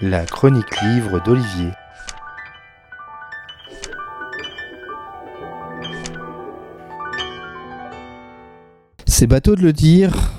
La 0.00 0.26
chronique 0.26 0.80
livre 0.82 1.22
d'Olivier. 1.22 1.70
C'est 9.06 9.26
bateau 9.26 9.54
de 9.54 9.62
le 9.62 9.72
dire, 9.72 10.32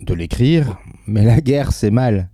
de 0.00 0.14
l'écrire, 0.14 0.78
mais 1.06 1.24
la 1.24 1.40
guerre 1.40 1.72
c'est 1.72 1.90
mal. 1.90 2.30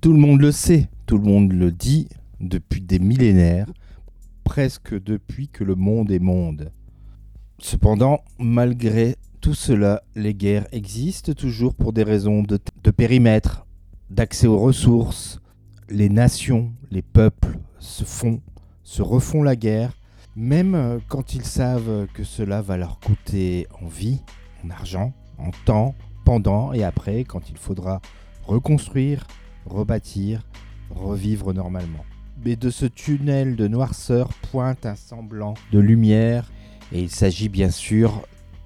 Tout 0.00 0.12
le 0.12 0.18
monde 0.18 0.40
le 0.40 0.52
sait, 0.52 0.90
tout 1.06 1.16
le 1.16 1.24
monde 1.24 1.52
le 1.52 1.72
dit 1.72 2.08
depuis 2.40 2.82
des 2.82 2.98
millénaires, 2.98 3.72
presque 4.44 4.94
depuis 5.02 5.48
que 5.48 5.64
le 5.64 5.74
monde 5.74 6.10
est 6.10 6.18
monde. 6.18 6.70
Cependant, 7.58 8.22
malgré 8.38 9.16
tout 9.44 9.52
cela, 9.52 10.02
les 10.14 10.32
guerres 10.32 10.66
existent 10.72 11.34
toujours 11.34 11.74
pour 11.74 11.92
des 11.92 12.02
raisons 12.02 12.42
de, 12.42 12.58
périmètre, 12.90 13.66
d'accès 14.08 14.46
aux 14.46 14.58
ressources. 14.58 15.38
Les 15.90 16.08
nations, 16.08 16.72
les 16.90 17.02
peuples 17.02 17.58
se 17.78 18.04
font, 18.04 18.40
se 18.84 19.02
refont 19.02 19.42
la 19.42 19.54
guerre, 19.54 19.98
même 20.34 20.98
quand 21.08 21.34
ils 21.34 21.44
savent 21.44 22.06
que 22.14 22.24
cela 22.24 22.62
va 22.62 22.78
leur 22.78 23.00
coûter 23.00 23.66
en 23.82 23.86
vie, 23.86 24.22
en 24.64 24.70
argent, 24.70 25.12
en 25.36 25.50
temps, 25.66 25.94
pendant 26.24 26.72
et 26.72 26.82
après, 26.82 27.24
quand 27.24 27.50
il 27.50 27.58
faudra 27.58 28.00
reconstruire, 28.44 29.26
rebâtir, 29.66 30.40
revivre 30.88 31.52
normalement. 31.52 32.06
Mais 32.46 32.56
de 32.56 32.70
ce 32.70 32.86
tunnel 32.86 33.56
de 33.56 33.68
noirceur 33.68 34.30
pointe 34.50 34.86
un 34.86 34.96
semblant 34.96 35.52
de 35.70 35.80
lumière, 35.80 36.50
et 36.92 37.02
il 37.02 37.10
s'agit 37.10 37.50
bien 37.50 37.70
sûr 37.70 38.22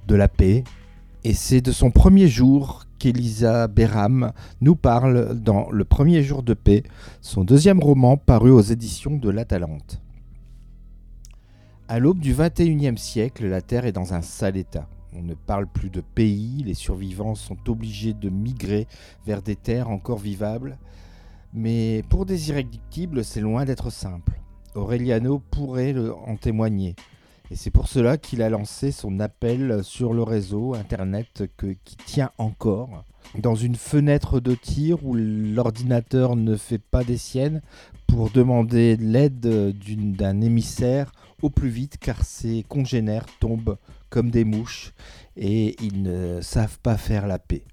de 0.09 0.17
la 0.17 0.27
paix. 0.27 0.65
Et 1.23 1.35
c'est 1.35 1.61
de 1.61 1.71
son 1.71 1.91
premier 1.91 2.27
jour 2.27 2.85
qu'Elisa 2.99 3.69
Béram 3.69 4.33
nous 4.61 4.75
parle 4.75 5.39
dans 5.39 5.71
Le 5.71 5.85
premier 5.85 6.23
jour 6.23 6.43
de 6.43 6.55
paix, 6.55 6.83
son 7.21 7.45
deuxième 7.45 7.81
roman 7.81 8.17
paru 8.17 8.51
aux 8.51 8.61
éditions 8.61 9.17
de 9.17 9.31
l'Atalante. 9.31 10.01
À 11.87 11.99
l'aube 11.99 12.19
du 12.19 12.35
XXIe 12.35 12.99
siècle, 12.99 13.47
la 13.47 13.61
Terre 13.63 13.87
est 13.87 13.93
dans 13.93 14.15
un 14.15 14.23
sale 14.23 14.57
état. 14.57 14.89
On 15.15 15.23
ne 15.23 15.35
parle 15.35 15.67
plus 15.67 15.91
de 15.91 16.01
pays, 16.01 16.63
les 16.65 16.75
survivants 16.75 17.35
sont 17.35 17.69
obligés 17.69 18.13
de 18.13 18.29
migrer 18.29 18.87
vers 19.27 19.43
des 19.43 19.57
terres 19.57 19.91
encore 19.91 20.19
vivables. 20.19 20.79
Mais 21.55 22.03
pour 22.11 22.27
des 22.27 22.51
irréductibles, 22.51 23.25
c'est 23.25 23.41
loin 23.41 23.65
d'être 23.65 23.91
simple. 23.91 24.41
Aureliano 24.75 25.41
pourrait 25.51 25.95
en 26.27 26.37
témoigner. 26.37 26.95
Et 27.51 27.57
c'est 27.57 27.71
pour 27.71 27.89
cela 27.89 28.19
qu'il 28.19 28.43
a 28.43 28.51
lancé 28.51 28.93
son 28.93 29.21
appel 29.21 29.83
sur 29.83 30.13
le 30.13 30.23
réseau 30.23 30.75
Internet 30.75 31.45
qui 31.57 31.97
tient 31.97 32.31
encore. 32.37 33.05
Dans 33.39 33.55
une 33.55 33.75
fenêtre 33.75 34.41
de 34.41 34.55
tir 34.55 35.05
où 35.05 35.15
l'ordinateur 35.15 36.37
ne 36.37 36.57
fait 36.57 36.79
pas 36.79 37.05
des 37.05 37.17
siennes 37.17 37.63
pour 38.07 38.31
demander 38.31 38.97
l'aide 38.97 39.41
d'un 39.41 40.41
émissaire 40.41 41.13
au 41.43 41.51
plus 41.51 41.69
vite 41.69 41.99
car 41.99 42.25
ses 42.25 42.65
congénères 42.69 43.27
tombent 43.41 43.79
comme 44.11 44.31
des 44.31 44.45
mouches 44.45 44.93
et 45.37 45.77
ils 45.83 46.03
ne 46.03 46.41
savent 46.41 46.79
pas 46.81 46.97
faire 46.97 47.27
la 47.27 47.39
paix. 47.39 47.65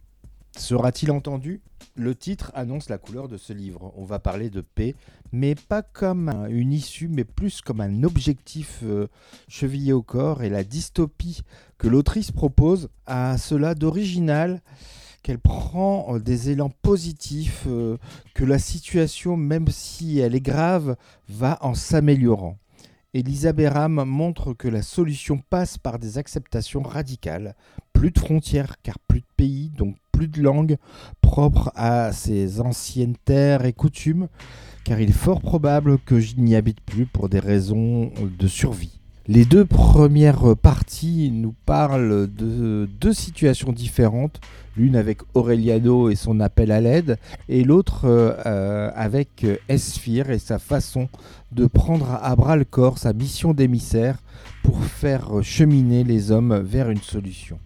Sera-t-il 0.58 1.12
entendu? 1.12 1.62
Le 1.96 2.16
titre 2.16 2.52
annonce 2.56 2.90
la 2.90 2.98
couleur 2.98 3.28
de 3.28 3.38
ce 3.38 3.54
livre. 3.54 3.94
On 3.98 4.06
va 4.06 4.20
parler 4.20 4.50
de 4.50 4.62
paix, 4.62 4.96
mais 5.32 5.54
pas 5.56 5.82
comme 5.82 6.30
une 6.50 6.72
issue, 6.72 7.08
mais 7.08 7.24
plus 7.24 7.62
comme 7.62 7.82
un 7.82 8.04
objectif 8.04 8.80
euh, 8.84 9.08
chevillé 9.48 9.94
au 9.94 10.02
corps 10.02 10.44
et 10.44 10.50
la 10.50 10.64
dystopie 10.64 11.42
que 11.78 11.88
l'autrice 11.88 12.32
propose 12.32 12.90
à 13.06 13.38
cela 13.38 13.76
d'original 13.76 14.62
qu'elle 15.24 15.40
prend 15.40 16.16
euh, 16.16 16.20
des 16.20 16.52
élans 16.52 16.72
positifs, 16.82 17.66
euh, 17.68 17.98
que 18.34 18.46
la 18.46 18.60
situation, 18.60 19.38
même 19.38 19.68
si 19.70 20.20
elle 20.20 20.36
est 20.36 20.42
grave, 20.42 20.96
va 21.28 21.58
en 21.62 21.74
s'améliorant. 21.74 22.58
Elisa 23.14 23.54
Béram 23.54 24.04
montre 24.04 24.54
que 24.54 24.68
la 24.68 24.82
solution 24.82 25.38
passe 25.50 25.78
par 25.78 26.00
des 26.00 26.18
acceptations 26.18 26.82
radicales, 26.82 27.56
plus 27.94 28.12
de 28.12 28.20
frontières 28.20 28.76
car 28.84 29.00
plus 29.00 29.22
de 29.22 29.26
pays, 29.38 29.70
donc 29.70 29.96
plus 30.16 30.28
de 30.30 30.42
langues 30.42 30.78
propres 31.20 31.72
à 31.76 32.14
ces 32.14 32.62
anciennes 32.62 33.18
terres 33.26 33.66
et 33.66 33.74
coutumes, 33.74 34.28
car 34.86 35.02
il 35.02 35.10
est 35.10 35.14
fort 35.14 35.42
probable 35.42 35.98
que 36.00 36.22
je 36.22 36.36
n'y 36.38 36.56
habite 36.56 36.80
plus 36.80 37.06
pour 37.06 37.28
des 37.28 37.40
raisons 37.40 38.12
de 38.40 38.48
survie. 38.48 39.00
Les 39.28 39.44
deux 39.44 39.66
premières 39.66 40.56
parties 40.56 41.32
nous 41.34 41.54
parlent 41.66 42.32
de 42.32 42.88
deux 43.02 43.14
situations 43.14 43.74
différentes, 43.74 44.40
l'une 44.78 44.96
avec 44.96 45.22
Aureliano 45.34 46.10
et 46.10 46.16
son 46.16 46.40
appel 46.40 46.72
à 46.72 46.80
l'aide, 46.80 47.18
et 47.50 47.64
l'autre 47.64 48.04
euh, 48.06 48.92
avec 48.96 49.46
Esphir 49.68 50.30
et 50.30 50.40
sa 50.40 50.60
façon 50.60 51.10
de 51.52 51.66
prendre 51.66 52.20
à 52.22 52.36
bras 52.36 52.56
le 52.56 52.66
corps 52.66 53.00
sa 53.00 53.12
mission 53.12 53.54
d'émissaire 53.54 54.20
pour 54.64 54.82
faire 54.86 55.42
cheminer 55.42 56.04
les 56.04 56.32
hommes 56.32 56.58
vers 56.60 56.90
une 56.90 57.02
solution. 57.02 57.58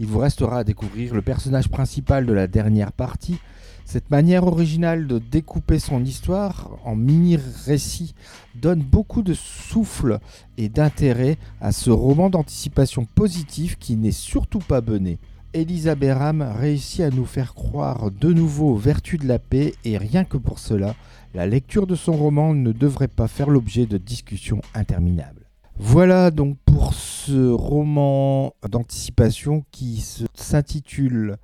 Il 0.00 0.06
vous 0.06 0.18
restera 0.18 0.60
à 0.60 0.64
découvrir 0.64 1.14
le 1.14 1.20
personnage 1.20 1.68
principal 1.68 2.24
de 2.24 2.32
la 2.32 2.46
dernière 2.46 2.90
partie, 2.90 3.38
cette 3.84 4.10
manière 4.10 4.46
originale 4.46 5.06
de 5.06 5.18
découper 5.18 5.78
son 5.78 6.02
histoire 6.02 6.70
en 6.86 6.96
mini-récits 6.96 8.14
donne 8.54 8.80
beaucoup 8.80 9.22
de 9.22 9.34
souffle 9.34 10.18
et 10.56 10.70
d'intérêt 10.70 11.36
à 11.60 11.70
ce 11.70 11.90
roman 11.90 12.30
d'anticipation 12.30 13.04
positive 13.04 13.76
qui 13.76 13.96
n'est 13.96 14.10
surtout 14.10 14.60
pas 14.60 14.80
bené. 14.80 15.18
Elisa 15.52 15.94
Béram 15.96 16.40
réussit 16.40 17.00
à 17.00 17.10
nous 17.10 17.26
faire 17.26 17.52
croire 17.52 18.10
de 18.10 18.32
nouveau 18.32 18.70
aux 18.70 18.78
vertus 18.78 19.20
de 19.20 19.28
la 19.28 19.38
paix 19.38 19.74
et 19.84 19.98
rien 19.98 20.24
que 20.24 20.38
pour 20.38 20.60
cela, 20.60 20.94
la 21.34 21.46
lecture 21.46 21.86
de 21.86 21.94
son 21.94 22.12
roman 22.12 22.54
ne 22.54 22.72
devrait 22.72 23.08
pas 23.08 23.28
faire 23.28 23.50
l'objet 23.50 23.84
de 23.84 23.98
discussions 23.98 24.62
interminables. 24.72 25.50
Voilà 25.76 26.30
donc 26.30 26.56
pour 26.64 26.94
ce 27.30 27.48
roman 27.48 28.56
d'anticipation 28.68 29.64
qui 29.70 30.04
s'intitule 30.34 31.36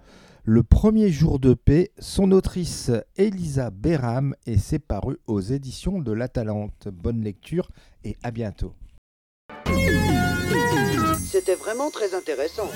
le 0.42 0.62
premier 0.64 1.12
jour 1.12 1.38
de 1.38 1.54
paix, 1.54 1.92
son 2.00 2.32
autrice 2.32 2.90
Elisa 3.16 3.70
Béram 3.70 4.34
et 4.46 4.58
c'est 4.58 4.80
paru 4.80 5.18
aux 5.28 5.40
éditions 5.40 6.00
de 6.00 6.10
l'Atalante. 6.10 6.88
Bonne 6.92 7.22
lecture 7.22 7.70
et 8.02 8.16
à 8.24 8.32
bientôt. 8.32 8.74
C'était 11.24 11.54
vraiment 11.54 11.92
très 11.92 12.14
intéressant. 12.14 12.68